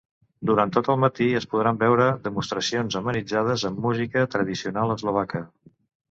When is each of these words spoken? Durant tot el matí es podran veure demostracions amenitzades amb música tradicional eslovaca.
Durant 0.49 0.71
tot 0.75 0.87
el 0.91 0.95
matí 1.01 1.25
es 1.39 1.43
podran 1.51 1.79
veure 1.83 2.07
demostracions 2.27 2.97
amenitzades 3.01 3.65
amb 3.69 3.83
música 3.83 4.23
tradicional 4.37 4.95
eslovaca. 4.95 5.43